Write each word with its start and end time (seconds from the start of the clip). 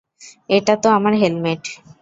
এটা 0.49 0.73
তো 0.75 0.87
আমার 0.89 1.13
হেলমেট। 1.13 1.63